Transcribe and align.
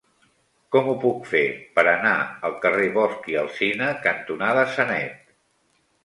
Com 0.75 0.87
ho 0.91 0.93
puc 1.01 1.25
fer 1.33 1.41
per 1.75 1.83
anar 1.91 2.13
al 2.49 2.55
carrer 2.63 2.87
Bosch 2.95 3.27
i 3.33 3.37
Alsina 3.41 3.91
cantonada 4.07 4.63
Sanet? 4.77 5.29